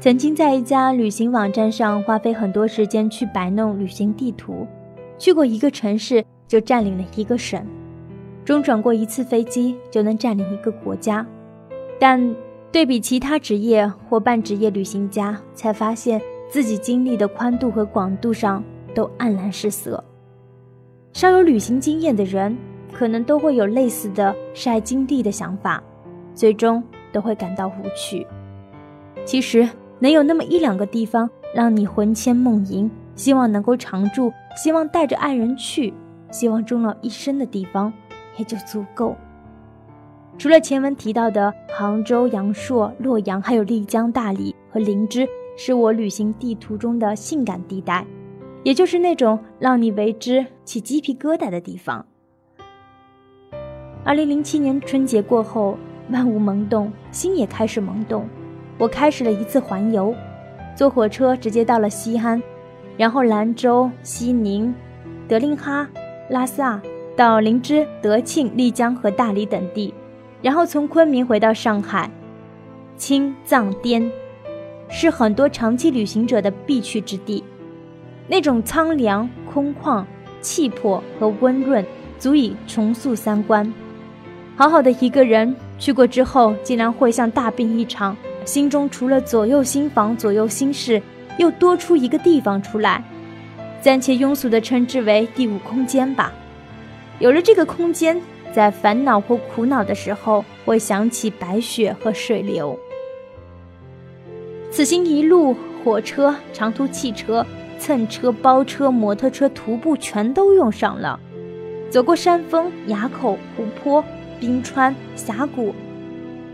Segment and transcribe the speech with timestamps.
[0.00, 4.66] 曾经在一家旅行网站上花费很多时间去摆弄旅行地图，
[5.18, 7.62] 去过一个城市就占领了一个省，
[8.42, 11.24] 中转过一次飞机就能占领一个国家。
[11.98, 12.34] 但
[12.72, 20.02] 对比其他职业或半职业旅行家，才发现自己经历的宽度和广度上都黯然失色。
[21.12, 22.56] 稍有旅行经验的人，
[22.90, 25.82] 可能都会有类似的晒经历的想法，
[26.34, 28.26] 最终都会感到无趣。
[29.26, 29.68] 其实。
[30.00, 35.92] 能有那么一两个地方让你魂牵梦萦，希望能够常住，希望带着爱人去，
[36.30, 37.92] 希望终老一生的地方，
[38.36, 39.14] 也就足够。
[40.38, 48.06] 除了前文提到的杭州、阳朔、洛阳，还有丽江、大理和林芝，是我旅行地图中的性感地带，
[48.62, 52.06] 也就是那种让你为之起鸡皮疙瘩的地方。
[54.02, 55.76] 二零零七年春节过后，
[56.10, 58.26] 万物萌动，心也开始萌动。
[58.80, 60.14] 我开始了一次环游，
[60.74, 62.42] 坐火车直接到了西安，
[62.96, 64.74] 然后兰州、西宁、
[65.28, 65.86] 德令哈、
[66.30, 66.80] 拉萨，
[67.14, 69.92] 到林芝、德庆、丽江和大理等地，
[70.40, 72.10] 然后从昆明回到上海。
[72.96, 74.10] 青藏滇
[74.88, 77.44] 是很多长期旅行者的必去之地，
[78.26, 80.02] 那种苍凉、空旷、
[80.40, 81.84] 气魄和温润，
[82.18, 83.70] 足以重塑三观。
[84.56, 88.16] 好好的一个人去过之后，竟然会像大病一场。
[88.44, 91.00] 心中除了左右心房、左右心事，
[91.38, 93.02] 又多出一个地方出来，
[93.80, 96.32] 暂且庸俗地称之为第五空间吧。
[97.18, 98.20] 有了这个空间，
[98.52, 102.78] 在烦恼或苦恼的时候，会想起白雪和水流。
[104.70, 107.44] 此行一路，火车、长途汽车、
[107.78, 111.18] 蹭车、包车、摩托车、徒步全都用上了，
[111.90, 114.04] 走过山峰、崖口、湖泊、
[114.38, 115.74] 冰川、峡谷、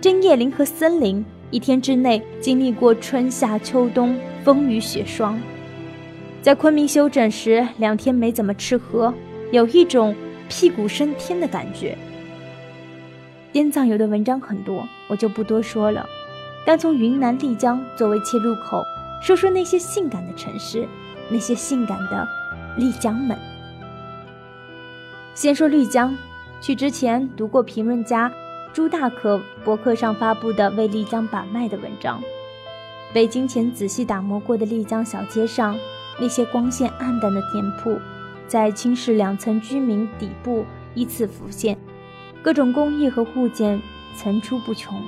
[0.00, 1.24] 针叶林和森林。
[1.52, 5.38] 一天之内经历过春夏秋冬风雨雪霜，
[6.40, 9.12] 在昆明休整时两天没怎么吃喝，
[9.52, 10.16] 有一种
[10.48, 11.96] 屁股升天的感觉。
[13.52, 16.06] 滇藏游的文章很多，我就不多说了。
[16.64, 18.82] 但从云南丽江作为切入口，
[19.20, 20.88] 说说那些性感的城市，
[21.28, 22.26] 那些性感的
[22.78, 23.36] 丽江们。
[25.34, 26.16] 先说丽江，
[26.62, 28.32] 去之前读过评论家。
[28.72, 32.22] 朱大可博客上发布的为丽江把脉的文章，
[33.12, 35.76] 北京前仔细打磨过的丽江小街上，
[36.18, 37.98] 那些光线暗淡的店铺，
[38.48, 41.76] 在青市两层居民底部依次浮现，
[42.42, 43.78] 各种工艺和物件
[44.16, 44.98] 层出不穷。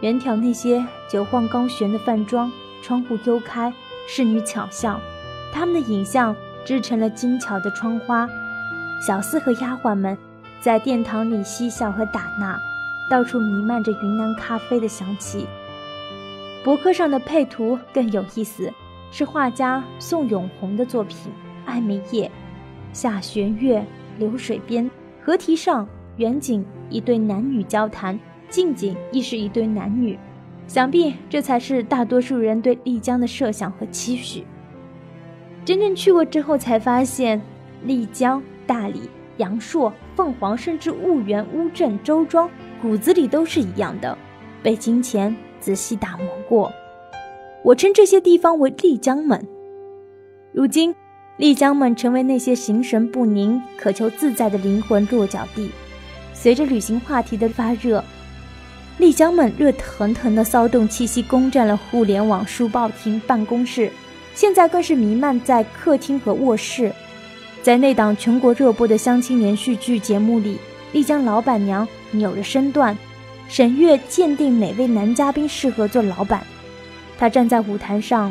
[0.00, 2.50] 远眺那些九晃高悬的饭庄，
[2.82, 3.72] 窗户幽开，
[4.08, 4.98] 侍女巧笑，
[5.52, 8.28] 他们的影像织成了精巧的窗花，
[9.06, 10.18] 小厮和丫鬟们
[10.60, 12.58] 在殿堂里嬉笑和打闹。
[13.10, 15.46] 到处弥漫着云南咖啡的香气。
[16.64, 18.72] 博客上的配图更有意思，
[19.10, 21.16] 是画家宋永红的作品
[21.66, 22.26] 《爱梅叶》，
[22.92, 23.84] 下弦月，
[24.18, 24.88] 流水边，
[25.24, 25.86] 河堤上，
[26.18, 28.18] 远景一对男女交谈，
[28.48, 30.18] 近景亦是一对男女。
[30.68, 34.44] 想必这才是大多数人对丽江的设想和期许。
[35.64, 37.42] 真正去过之后，才发现
[37.84, 39.02] 丽江、大理、
[39.38, 42.48] 阳朔、凤凰，甚至婺源、乌镇、周庄。
[42.82, 44.18] 骨子里都是一样的，
[44.60, 46.72] 被金钱仔细打磨过。
[47.62, 49.40] 我称这些地方为丽江们。
[50.52, 50.92] 如今，
[51.36, 55.70] 丽江们成为那些形神不宁、渴求自在的灵魂落脚地。
[56.34, 58.02] 随着旅行话题的发热，
[58.98, 63.92] 丽江们热腾腾的骚动气息攻占了互联网、书报厅、办公室，
[64.34, 66.92] 现在更是弥漫在客厅和卧室。
[67.62, 70.58] 在那档全国热播的相亲连续剧节目里。
[70.92, 72.96] 丽江老板娘扭着身段，
[73.48, 76.46] 沈月鉴定哪位男嘉宾适合做老板。
[77.18, 78.30] 她站在舞台上，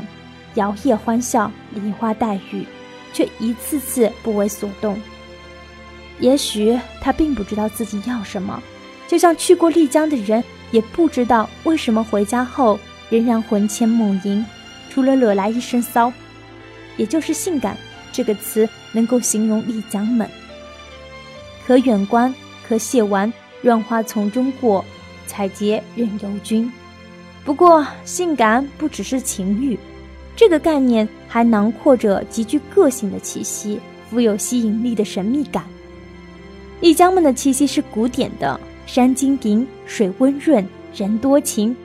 [0.54, 2.64] 摇曳欢笑，梨花带雨，
[3.12, 5.00] 却一次次不为所动。
[6.20, 8.62] 也许她并不知道自己要什么，
[9.08, 14.46] 就像去过丽江的人也不知道为什么回家后仍然魂牵梦萦，
[14.92, 16.14] 除了惹来一身骚，
[16.96, 17.76] 也就是性感
[18.12, 20.30] 这个词能够形容丽江们。
[21.66, 22.32] 可远观。
[22.68, 23.32] 可写完，
[23.62, 24.84] 乱花丛中过，
[25.28, 26.72] 采撷任由君。
[27.44, 29.78] 不过，性感不只是情欲，
[30.36, 33.80] 这个概念还囊括着极具个性的气息，
[34.10, 35.64] 富有吸引力的神秘感。
[36.82, 40.66] 丽江们的气息是古典的，山晶莹，水温润，
[40.96, 41.76] 人多情。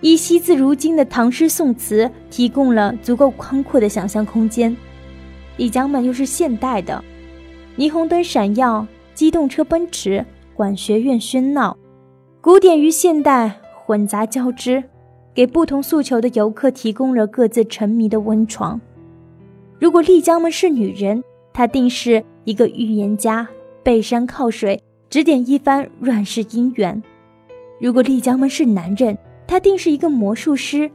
[0.00, 4.76] 依稀自如今的唐诗宋词，提供了足够宽阔的想象空间。
[5.56, 7.02] 丽江们又是现代的，
[7.76, 8.86] 霓虹灯闪耀。
[9.14, 10.24] 机动车奔驰，
[10.54, 11.76] 管学院喧闹，
[12.40, 14.82] 古典与现代混杂交织，
[15.32, 18.80] 给不同诉求的游客提供了各自沉迷的温床。
[19.78, 21.22] 如果丽江们是女人，
[21.52, 23.46] 她定是一个预言家，
[23.82, 27.00] 背山靠水，指点一番乱世姻缘；
[27.80, 30.90] 如果丽江们是男人，他定是一个魔术师，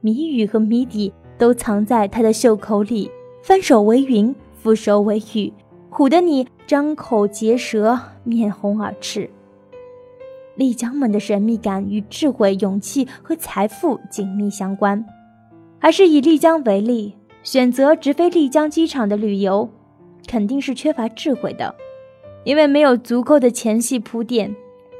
[0.00, 3.10] 谜语和谜底都藏在他的袖口里，
[3.42, 4.32] 翻手为云，
[4.62, 5.52] 覆手为雨，
[5.90, 9.28] 唬得你张口结舌，面红耳赤。
[10.54, 15.04] 丽江们的神秘感与智慧、勇气和财富紧密相关。
[15.80, 17.16] 还是以丽江为例。
[17.42, 19.68] 选择直飞丽江机场的旅游，
[20.28, 21.74] 肯定是缺乏智慧的，
[22.44, 24.54] 因为没有足够的前戏铺垫。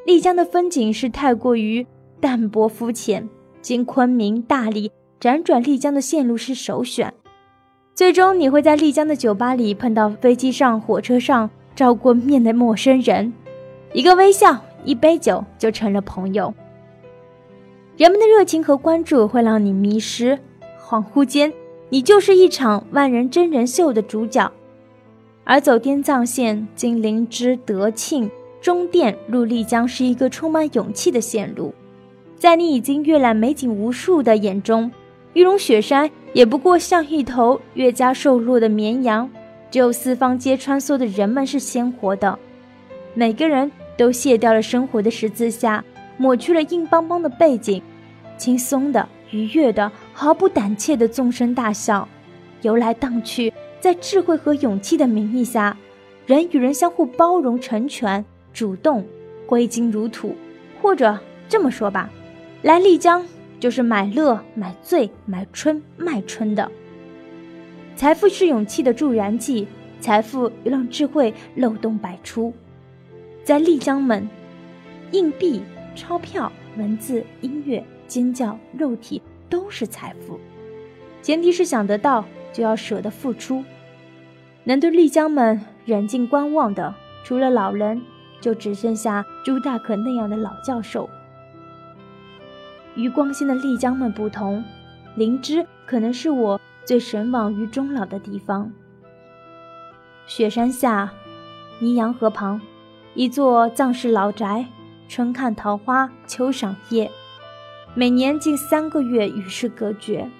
[0.05, 1.87] 丽江的风景是太过于
[2.19, 3.29] 淡泊肤浅，
[3.63, 4.91] 经昆明、大理
[5.21, 7.15] 辗转丽江的线路是首选。
[7.95, 11.49] 最终你会在丽江的酒吧里碰到飞机上、火车上
[11.81, 13.33] 照过面的陌生人，
[13.95, 14.55] 一个微笑、
[14.85, 16.53] 一杯酒就成了朋友。
[17.97, 20.39] 人们的热情和关注会让你迷失，
[20.79, 21.51] 恍惚间。
[21.89, 24.53] 你就是一场万人真人秀的主角，
[25.43, 28.31] 而走滇藏线经灵芝、德庆、
[28.61, 31.73] 中甸入丽江是一个充满勇气的线路。
[32.37, 34.93] 在你已经阅览美景无数的眼中，
[35.33, 39.31] 玉龙雪山也不过像一头越加瘦弱的绵羊。
[39.71, 42.39] 只有四方街穿梭的人们是鲜活的，
[43.15, 45.85] 每个人都卸掉了生活的十字架，
[46.17, 47.83] 抹去了硬邦邦的背景，
[48.37, 49.09] 轻松的。
[49.33, 52.09] 愉悦的、毫不胆怯的纵声大笑，
[52.63, 55.77] 游来荡去，在智慧和勇气的名义下，
[56.27, 59.07] 人与人相互包容、成全、主动、
[59.47, 60.35] 挥金如土。
[60.83, 61.17] 或者
[61.49, 62.11] 这么说吧，
[62.63, 63.25] 来丽江
[63.61, 66.69] 就是买乐、买醉、买春、卖春的。
[67.97, 69.67] 财富是勇气的助燃剂，
[70.01, 72.53] 财富又让智慧漏洞百出。
[73.45, 74.29] 在丽江门，
[75.13, 75.63] 硬币、
[75.95, 77.85] 钞票、文字、音乐。
[78.07, 80.41] 尖叫，肉体都是财富，
[81.23, 83.63] 前提是想得到就要舍得付出。
[84.65, 88.03] 能对丽江们远近观望的，除了老人，
[88.41, 91.09] 就只剩下朱大可那样的老教授。
[92.97, 94.65] 与光鲜的丽江们不同，
[95.15, 98.71] 灵芝可能是我最神往于终老的地方。
[100.27, 101.13] 雪山下，
[101.79, 102.61] 尼洋河旁，
[103.15, 104.67] 一座藏式老宅，
[105.09, 107.11] 春看桃花，秋赏叶。
[107.95, 110.31] 每年近三个月与世隔绝，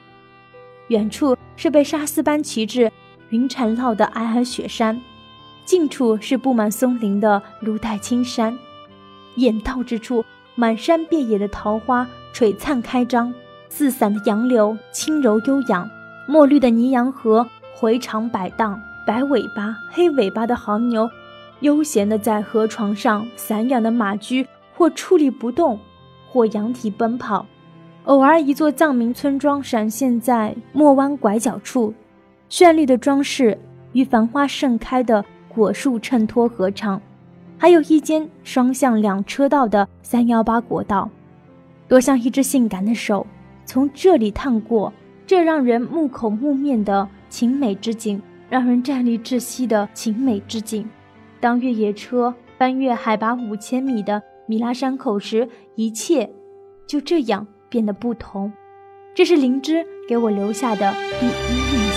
[0.89, 2.93] 远处是被沙丝般旗帜
[3.31, 5.01] 云缠绕的皑皑雪山，
[5.65, 8.57] 近处是布满松林的如带青山，
[9.35, 13.35] 眼到之处满山遍野的桃花璀璨开张，
[13.69, 15.91] 四散的杨柳轻柔悠扬，
[16.31, 17.45] 墨绿的尼洋河
[17.75, 21.11] 回肠摆荡，白尾巴黑尾巴的黄牛
[21.59, 24.47] 悠闲地在河床上，散养的马驹
[24.77, 25.77] 或矗立不动。
[26.29, 27.45] 或仰体奔跑，
[28.05, 31.93] 偶尔一座藏民村庄闪现在莫湾拐角处，
[32.49, 33.59] 绚丽的装饰
[33.95, 37.03] 与繁花盛开的果树衬托合唱。
[37.59, 41.11] 还有一间双向两车道的三幺八国道，
[41.89, 43.27] 多像一只性感的手
[43.65, 44.93] 从这里探过。
[45.31, 50.85] 这让人目口目面的晴美之景，让人站立窒息的晴美之景。
[51.39, 54.21] 当越野车翻越海拔五千米的。
[54.49, 56.29] 米拉山口时，一切
[56.85, 58.53] 就这样变得不同。
[59.15, 61.90] 这是灵芝给我留下的第一印。